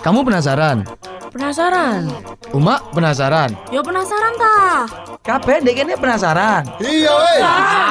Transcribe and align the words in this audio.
Kamu 0.00 0.24
penasaran? 0.24 0.88
Penasaran? 1.28 2.08
Uma 2.56 2.80
penasaran? 2.88 3.52
Yo 3.68 3.84
penasaran 3.84 4.32
ta? 4.40 4.56
Kabeh 5.20 5.60
dek 5.60 5.76
ini 5.76 5.92
penasaran. 5.92 6.64
Iya 6.80 7.12
weh. 7.12 7.40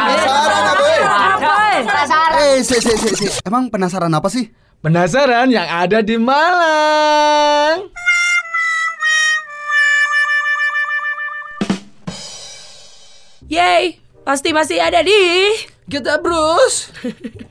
Penasaran 0.09 0.63
apa 0.65 0.83
weh? 0.89 1.79
Penasaran. 1.85 2.37
Eh, 2.41 2.57
si, 2.65 2.77
si, 2.81 2.93
si, 2.97 3.09
si. 3.13 3.27
Emang 3.45 3.69
penasaran 3.69 4.09
apa 4.09 4.25
sih? 4.25 4.49
Penasaran 4.81 5.53
yang 5.53 5.69
ada 5.69 6.01
di 6.01 6.17
Malang. 6.17 7.93
Yeay, 13.53 14.01
pasti 14.25 14.49
masih 14.49 14.81
ada 14.81 15.05
di 15.05 15.13
Kita 15.85 16.17
Bruce. 16.17 16.89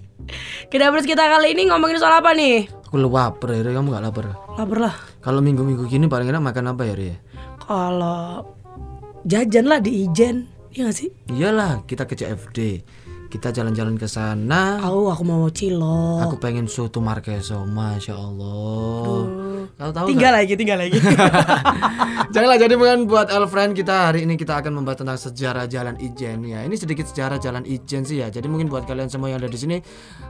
Kedabers 0.74 1.06
kita 1.06 1.30
kali 1.30 1.54
ini 1.54 1.70
ngomongin 1.70 2.02
soal 2.02 2.18
apa 2.18 2.34
nih? 2.34 2.77
Aku 2.88 2.96
lapar 2.96 3.52
ya, 3.52 3.60
kamu 3.60 3.92
gak 3.92 4.00
lapar? 4.00 4.32
Lapar 4.56 4.78
lah. 4.80 4.94
Kalau 5.20 5.44
minggu-minggu 5.44 5.84
gini 5.92 6.08
paling 6.08 6.32
enak 6.32 6.40
makan 6.40 6.72
apa 6.72 6.88
ya, 6.88 6.96
Ri? 6.96 7.12
Kalau 7.60 8.48
jajan 9.28 9.68
lah 9.68 9.76
di 9.76 10.08
Ijen, 10.08 10.48
iya 10.72 10.88
gak 10.88 10.96
sih? 10.96 11.12
Iyalah, 11.28 11.84
kita 11.84 12.08
ke 12.08 12.16
CFD. 12.16 12.80
Kita 13.28 13.52
jalan-jalan 13.52 14.00
ke 14.00 14.08
sana. 14.08 14.80
Tahu 14.80 15.12
aku 15.12 15.20
mau 15.20 15.44
cilok. 15.52 16.32
Aku 16.32 16.40
pengen 16.40 16.64
soto 16.64 17.04
Markeso, 17.04 17.60
masya 17.68 18.16
Allah. 18.16 19.04
Kau 19.04 19.20
tahu 19.78 20.10
tinggal 20.10 20.34
lagi, 20.34 20.58
tinggal 20.58 20.78
lagi. 20.82 20.98
Janganlah 22.34 22.58
jadi 22.58 22.74
bukan 22.74 23.06
buat 23.06 23.30
Elfriend 23.30 23.78
kita 23.78 24.10
hari 24.10 24.26
ini 24.26 24.34
kita 24.34 24.58
akan 24.58 24.74
membahas 24.74 25.06
tentang 25.06 25.14
sejarah 25.14 25.70
Jalan 25.70 25.94
Ijen 26.02 26.42
ya. 26.42 26.66
Ini 26.66 26.74
sedikit 26.74 27.06
sejarah 27.06 27.38
Jalan 27.38 27.62
Ijen 27.62 28.02
sih 28.02 28.18
ya. 28.18 28.26
Jadi 28.26 28.50
mungkin 28.50 28.66
buat 28.66 28.90
kalian 28.90 29.06
semua 29.06 29.30
yang 29.30 29.38
ada 29.38 29.46
di 29.46 29.54
sini 29.54 29.78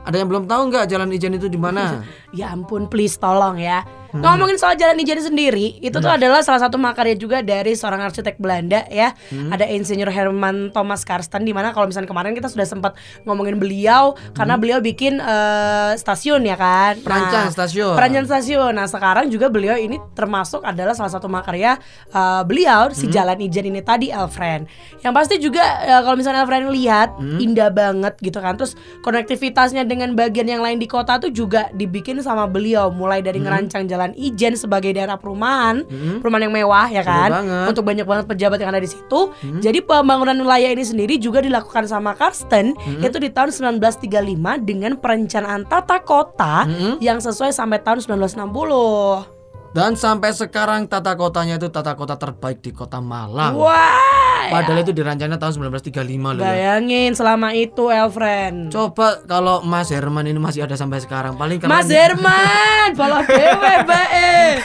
ada 0.05 0.13
yang 0.21 0.29
belum 0.29 0.45
tahu 0.45 0.69
nggak 0.69 0.85
Jalan 0.85 1.09
Ijen 1.09 1.33
itu 1.33 1.49
di 1.49 1.57
mana? 1.57 2.05
ya 2.39 2.53
ampun, 2.53 2.85
please 2.85 3.17
tolong 3.17 3.57
ya. 3.57 3.81
Ngomongin 4.09 4.57
soal 4.57 4.73
Jalan 4.73 4.97
Ijen 4.97 5.21
sendiri, 5.21 5.77
itu 5.85 5.93
tuh 6.01 6.09
adalah 6.09 6.41
salah 6.41 6.65
satu 6.65 6.81
makarya 6.81 7.13
juga 7.13 7.45
dari 7.45 7.77
seorang 7.77 8.01
arsitek 8.09 8.41
Belanda 8.41 8.81
ya. 8.89 9.13
Ada 9.29 9.69
Insinyur 9.69 10.09
Herman 10.09 10.73
Thomas 10.73 11.05
Karsten 11.05 11.45
di 11.45 11.53
mana 11.53 11.69
kalau 11.69 11.85
misalnya 11.85 12.09
kemarin 12.09 12.33
kita 12.33 12.49
sudah 12.49 12.65
sempat 12.65 12.97
ngomongin 13.29 13.61
beliau 13.61 14.17
karena 14.33 14.57
beliau 14.57 14.81
bikin 14.81 15.21
eh, 15.21 15.93
stasiun 15.93 16.41
ya 16.41 16.57
kan. 16.57 16.97
Perancang 17.05 17.53
stasiun. 17.53 17.93
Perancang 17.93 18.25
stasiun. 18.25 18.73
Nah, 18.73 18.89
sekarang 18.89 19.29
juga 19.29 19.45
beliau 19.53 19.77
ini 19.77 20.01
termasuk 20.17 20.65
adalah 20.65 20.97
salah 20.97 21.13
satu 21.13 21.29
makarya 21.29 21.77
eh, 22.09 22.41
beliau 22.49 22.89
si 22.89 23.05
Jalan 23.13 23.37
Ijen 23.37 23.69
ini 23.69 23.85
tadi 23.85 24.09
Elfriend. 24.09 24.65
Yang 25.05 25.13
pasti 25.13 25.35
juga 25.37 25.85
eh, 25.85 26.01
kalau 26.01 26.17
misalnya 26.17 26.41
Elfriend 26.41 26.73
lihat 26.73 27.13
indah 27.37 27.69
banget 27.69 28.17
gitu 28.25 28.41
kan. 28.41 28.57
Terus 28.57 28.73
konektivitasnya 29.05 29.85
dengan 29.85 30.17
bagian 30.17 30.49
yang 30.49 30.65
lain 30.65 30.81
di 30.81 30.89
kota 30.89 31.21
tuh 31.21 31.29
juga 31.29 31.69
dibikin 31.77 32.17
sama 32.25 32.49
beliau 32.49 32.89
mulai 32.89 33.21
dari 33.21 33.37
ngerancang 33.37 33.85
Jalan 33.85 33.98
Ijen 34.15 34.55
sebagai 34.55 34.95
daerah 34.95 35.19
perumahan, 35.19 35.83
perumahan 36.23 36.47
yang 36.47 36.55
mewah 36.55 36.87
ya 36.87 37.03
kan. 37.03 37.29
banget. 37.43 37.67
Untuk 37.75 37.83
banyak 37.83 38.05
banget 38.07 38.25
pejabat 38.31 38.57
yang 38.63 38.71
ada 38.71 38.79
di 38.79 38.87
situ. 38.87 39.35
Jadi 39.59 39.83
pembangunan 39.83 40.39
wilayah 40.39 40.71
ini 40.71 40.87
sendiri 40.87 41.19
juga 41.19 41.43
dilakukan 41.43 41.83
sama 41.83 42.15
Karsten 42.15 42.71
itu 43.03 43.17
di 43.19 43.27
tahun 43.27 43.51
1935 43.75 44.63
dengan 44.63 44.95
perencanaan 44.95 45.67
tata 45.67 45.99
kota 45.99 46.63
yang 47.03 47.19
sesuai 47.19 47.51
sampai 47.51 47.83
tahun 47.83 47.99
1960. 47.99 49.39
Dan 49.69 49.93
sampai 49.93 50.33
sekarang 50.33 50.89
tata 50.89 51.13
kotanya 51.13 51.61
itu 51.61 51.69
tata 51.69 51.93
kota 51.93 52.17
terbaik 52.17 52.57
di 52.57 52.73
kota 52.73 52.97
Malang. 52.97 53.53
Wah. 53.53 54.08
Padahal 54.47 54.79
itu 54.79 54.95
dirancangnya 54.95 55.35
tahun 55.35 55.53
1935 55.59 55.99
loh 56.31 56.41
ya. 56.41 56.47
Bayangin 56.47 57.11
selama 57.11 57.51
itu 57.51 57.91
Elfriend. 57.91 58.71
Coba 58.71 59.19
kalau 59.27 59.59
Mas 59.61 59.91
Herman 59.91 60.23
ini 60.23 60.39
masih 60.39 60.63
ada 60.63 60.73
sampai 60.73 61.03
sekarang 61.03 61.35
paling. 61.35 61.59
Mas 61.67 61.91
Herman, 61.91 62.95
bola 62.95 63.19
dewe 63.27 63.73
bae. 63.89 64.63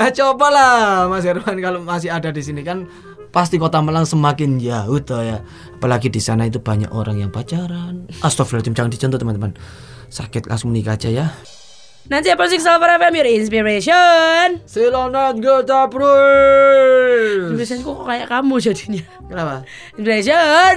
eh, 0.00 0.10
coba 0.16 0.46
lah 0.48 0.80
Mas 1.06 1.22
Herman 1.22 1.60
kalau 1.60 1.84
masih 1.84 2.08
ada 2.08 2.32
di 2.32 2.40
sini 2.40 2.64
kan 2.64 2.88
pasti 3.30 3.60
kota 3.60 3.78
Malang 3.78 4.08
semakin 4.08 4.56
jauh 4.56 4.98
toh 5.00 5.20
ya. 5.20 5.44
Apalagi 5.76 6.08
di 6.08 6.18
sana 6.18 6.48
itu 6.48 6.58
banyak 6.58 6.90
orang 6.90 7.20
yang 7.20 7.30
pacaran. 7.30 8.08
Astagfirullahaladzim 8.20 8.74
jangan 8.74 8.90
dicontoh 8.90 9.18
teman-teman. 9.18 9.52
Sakit 10.10 10.50
langsung 10.50 10.74
menikah 10.74 10.98
aja 10.98 11.06
ya. 11.06 11.26
Nanti 12.00 12.26
apa 12.26 12.48
sih 12.48 12.56
Silver 12.56 12.96
FM 12.96 13.12
your 13.14 13.28
inspiration? 13.28 14.64
Silakan 14.64 15.36
kita 15.38 15.84
bro. 15.86 16.16
Biasanya 17.52 17.84
kok 17.84 17.98
kayak 18.02 18.26
kamu 18.26 18.54
jadinya. 18.58 19.02
Kenapa? 19.28 19.56
Inspiration. 19.94 20.74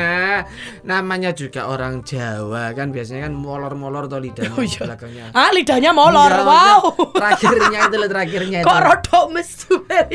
Namanya 0.90 1.30
juga 1.32 1.66
orang 1.66 2.00
Jawa 2.02 2.72
kan 2.72 2.88
biasanya 2.88 3.26
kan 3.26 3.34
molor-molor 3.34 4.06
atau 4.06 4.16
lidahnya 4.16 4.54
Oh 4.54 4.62
iya. 4.62 4.80
belakangnya. 4.80 5.24
ah 5.34 5.50
lidahnya 5.50 5.90
molor. 5.90 6.30
Iya, 6.30 6.40
wow. 6.40 6.80
Terakhirnya 7.12 7.78
itu 7.84 7.96
loh 7.96 8.08
terakhirnya 8.08 8.58
itu. 8.60 8.66
Kok 8.66 8.78
rodok 8.80 9.24
mesu 9.30 9.72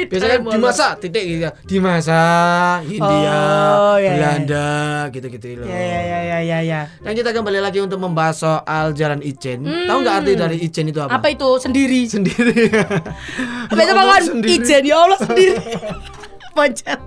Biasanya 0.09 0.31
kan 0.31 0.41
molor? 0.41 0.53
dimasak 0.57 0.91
titik 1.01 1.23
gitu 1.23 1.39
ya. 1.43 1.51
Dimasak 1.61 2.77
India, 2.87 3.37
Oh, 3.77 3.95
iya, 3.97 4.09
iya. 4.09 4.13
Belanda 4.15 4.69
gitu-gitu 5.11 5.59
loh. 5.59 5.67
Ya 5.67 5.77
ya 5.77 5.99
ya 6.01 6.19
ya 6.23 6.37
ya 6.41 6.59
ya. 6.63 6.81
Dan 6.97 7.13
kita 7.13 7.29
kembali 7.29 7.59
lagi 7.59 7.77
untuk 7.77 7.99
membahas 7.99 8.35
soal 8.37 8.89
Jalan 8.91 9.21
Ijen. 9.21 9.61
Tahu 9.85 9.99
nggak 10.05 10.17
arti 10.21 10.31
dari 10.37 10.57
Ijen 10.61 10.85
itu 10.93 10.99
apa? 11.01 11.09
Hmm. 11.09 11.17
Apa 11.17 11.27
itu 11.33 11.49
sendiri? 11.57 11.99
Sendiri. 12.05 12.63
Apa 13.73 13.81
itu 13.81 13.93
makan 13.97 14.21
sendiri. 14.21 14.61
ijen 14.61 14.83
ya 14.85 14.95
Allah 15.01 15.17
sendiri. 15.17 15.57
Poncal. 16.55 16.99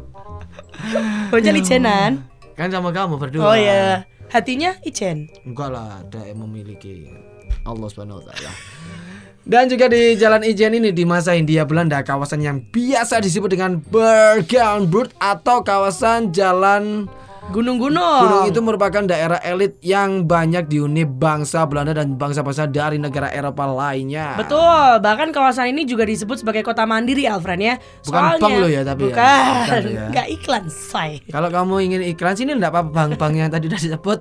Poncal 1.31 1.55
ijenan. 1.55 2.11
Kan 2.59 2.69
sama 2.75 2.91
kamu 2.91 3.15
berdua. 3.23 3.43
Oh 3.47 3.57
ya. 3.57 4.03
Hatinya 4.29 4.75
ijen. 4.83 5.31
Enggak 5.47 5.71
lah, 5.71 6.03
ada 6.03 6.27
yang 6.27 6.43
memiliki 6.43 7.09
Allah 7.63 7.87
Subhanahu 7.87 8.21
wa 8.21 8.25
taala. 8.27 8.53
Dan 9.49 9.65
juga 9.73 9.89
di 9.89 10.13
Jalan 10.13 10.45
Ijen 10.45 10.77
ini 10.77 10.93
di 10.93 11.09
masa 11.09 11.33
Hindia 11.33 11.65
Belanda 11.65 12.05
kawasan 12.05 12.45
yang 12.45 12.61
biasa 12.69 13.25
disebut 13.25 13.49
dengan 13.49 13.81
Bergenbrut 13.81 15.17
atau 15.17 15.65
kawasan 15.65 16.37
Jalan 16.37 17.09
Gunung-gunung. 17.49 18.21
Gunung 18.29 18.45
itu 18.53 18.61
merupakan 18.61 19.01
daerah 19.09 19.41
elit 19.41 19.81
yang 19.81 20.29
banyak 20.29 20.69
dihuni 20.69 21.09
bangsa 21.09 21.65
Belanda 21.65 21.97
dan 21.97 22.21
bangsa-bangsa 22.21 22.69
dari 22.69 23.01
negara 23.01 23.33
Eropa 23.33 23.65
lainnya. 23.65 24.37
Betul, 24.37 25.01
bahkan 25.01 25.33
kawasan 25.33 25.73
ini 25.73 25.89
juga 25.89 26.05
disebut 26.05 26.45
sebagai 26.45 26.61
kota 26.61 26.85
mandiri 26.85 27.25
Alfred 27.25 27.57
ya. 27.57 27.75
Bukan 28.05 28.37
bank 28.37 28.55
lo 28.61 28.69
ya, 28.69 28.85
tapi 28.85 29.09
ya. 29.09 29.17
Bukan, 29.17 29.83
ya. 29.89 30.07
nggak 30.13 30.27
iklan 30.37 30.65
say. 30.69 31.25
Kalau 31.33 31.49
kamu 31.49 31.75
ingin 31.89 32.01
iklan 32.13 32.37
sini 32.37 32.53
enggak 32.53 32.69
apa-apa 32.69 32.93
bank-bank 32.93 33.33
yang 33.41 33.49
tadi 33.49 33.65
udah 33.73 33.81
disebut. 33.81 34.21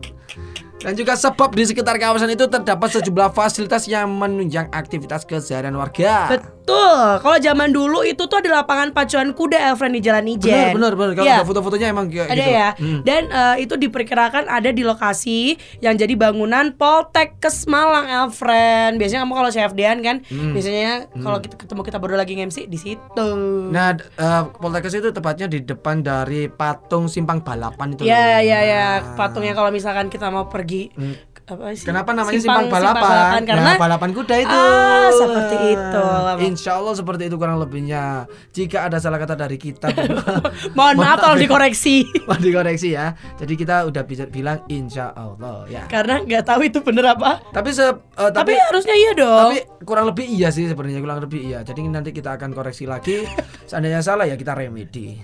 Dan 0.77 0.93
juga 0.93 1.13
sebab 1.13 1.51
di 1.51 1.65
sekitar 1.65 1.97
kawasan 1.97 2.29
itu 2.29 2.45
terdapat 2.45 2.89
sejumlah 2.91 3.33
fasilitas 3.33 3.85
yang 3.85 4.07
menunjang 4.07 4.69
aktivitas 4.69 5.25
keseharian 5.25 5.73
warga. 5.73 6.29
Betul, 6.31 7.01
kalau 7.17 7.37
zaman 7.39 7.69
dulu 7.71 8.03
itu 8.03 8.21
tuh 8.21 8.37
ada 8.37 8.61
lapangan 8.61 8.91
pacuan 8.91 9.31
kuda 9.31 9.57
Alfred 9.67 9.89
di 9.91 10.01
Jalan 10.01 10.29
Ijen. 10.29 10.53
Benar, 10.71 10.93
benar, 10.93 10.93
benar. 10.93 11.11
Kalau 11.15 11.25
Iya. 11.25 11.35
ada 11.35 11.45
foto-fotonya 11.45 11.87
emang 11.87 12.05
kayak 12.07 12.27
Ada 12.27 12.37
gitu. 12.37 12.51
ya, 12.51 12.69
Hmm. 12.75 12.99
dan 13.01 13.21
eh, 13.25 13.55
itu 13.59 13.73
diperkirakan 13.75 14.43
ada 14.45 14.69
di 14.69 14.83
lokasi 14.83 15.39
yang 15.79 15.95
jadi 15.95 16.13
bangunan 16.13 16.69
Poltekkes 16.71 17.65
Malang, 17.65 18.05
Alfred. 18.05 18.95
Biasanya 18.95 19.23
kamu 19.23 19.33
kalau 19.33 19.49
CFD-an 19.49 19.97
kan, 20.01 20.15
Hmm. 20.23 20.53
biasanya 20.53 20.93
kalau 21.15 21.37
kita 21.39 21.55
ketemu 21.57 21.81
kita 21.83 21.97
berdua 21.97 22.19
lagi 22.19 22.35
MC 22.37 22.57
di 22.63 22.77
situ. 22.77 23.27
Nah, 23.67 23.95
d- 23.95 24.05
eh, 24.13 24.41
Poltekkes 24.53 24.93
itu 24.93 25.09
tepatnya 25.09 25.47
di 25.47 25.63
depan 25.63 25.99
dari 25.99 26.45
patung 26.47 27.07
simpang 27.07 27.41
balapan 27.41 27.91
itu. 27.91 28.03
Ya, 28.03 28.13
loh. 28.37 28.45
ya, 28.45 28.59
ya. 28.61 28.85
Nah. 29.01 29.15
Patungnya 29.17 29.51
kalau 29.51 29.71
misalkan 29.71 30.07
kita 30.07 30.27
mau 30.27 30.45
pergi 30.45 30.66
Hmm. 30.93 31.15
apa 31.47 31.71
sih? 31.71 31.87
Kenapa 31.87 32.11
namanya 32.11 32.43
simpang, 32.43 32.67
balapan? 32.67 32.99
balapan, 32.99 33.41
Karena 33.47 33.63
Nah, 33.63 33.77
balapan 33.79 34.09
kuda 34.11 34.35
itu. 34.35 34.51
Ah, 34.51 35.07
seperti 35.15 35.55
itu. 35.71 36.05
Insya 36.43 36.75
Allah 36.75 36.91
seperti 36.91 37.31
itu 37.31 37.39
kurang 37.39 37.55
lebihnya. 37.57 38.27
Jika 38.51 38.83
ada 38.83 38.99
salah 38.99 39.15
kata 39.15 39.39
dari 39.39 39.55
kita, 39.55 39.87
mohon 40.75 40.99
maaf 40.99 41.23
tolong 41.23 41.39
dikoreksi. 41.39 42.03
Mohon 42.27 42.41
dikoreksi 42.43 42.91
ya. 42.91 43.15
Jadi 43.39 43.53
kita 43.55 43.87
udah 43.87 44.03
bisa 44.03 44.27
bilang 44.27 44.59
insya 44.67 45.15
Allah 45.15 45.63
ya. 45.71 45.87
Karena 45.87 46.19
nggak 46.19 46.43
tahu 46.43 46.67
itu 46.67 46.83
bener 46.83 47.15
apa. 47.15 47.39
Tapi 47.55 47.71
se, 47.71 47.87
eh, 47.87 47.95
Tapi, 48.27 48.35
tapi, 48.35 48.51
harusnya 48.67 48.95
iya 48.99 49.11
dong. 49.15 49.55
tapi 49.55 49.57
kurang 49.87 50.11
lebih 50.11 50.27
iya 50.27 50.51
sih 50.51 50.67
sebenarnya 50.67 50.99
kurang 50.99 51.23
lebih 51.23 51.47
iya. 51.47 51.63
Jadi 51.63 51.79
nanti 51.87 52.11
kita 52.11 52.35
akan 52.35 52.51
koreksi 52.51 52.83
lagi. 52.83 53.23
Seandainya 53.71 54.03
salah 54.03 54.27
ya 54.27 54.35
kita 54.35 54.51
remedi. 54.51 55.15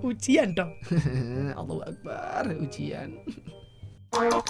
Ujian 0.00 0.56
dong. 0.56 0.72
Allahu 1.52 1.84
Akbar 1.84 2.48
ujian. 2.56 3.12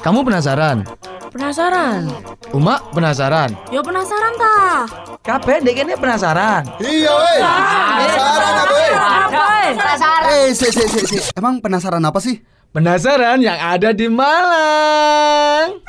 Kamu 0.01 0.25
penasaran? 0.25 0.89
Penasaran? 1.29 2.09
Uma 2.57 2.81
penasaran? 2.89 3.53
Yo 3.69 3.85
penasaran 3.85 4.33
ta? 4.41 4.89
Kabeh 5.21 5.61
dek 5.61 5.85
ini 5.85 5.95
penasaran. 6.01 6.65
Iya 6.81 7.13
weh. 7.13 7.41
Penasaran 8.01 8.55
apa 8.57 8.75
weh? 8.75 8.93
Penasaran. 9.77 10.29
Eh, 10.33 10.49
si, 10.57 10.69
si, 10.73 10.85
si, 10.89 11.01
si. 11.05 11.19
Emang 11.37 11.61
penasaran 11.61 12.01
apa 12.01 12.17
sih? 12.17 12.41
Penasaran 12.73 13.45
yang 13.45 13.61
ada 13.61 13.93
di 13.93 14.09
Malang. 14.09 15.85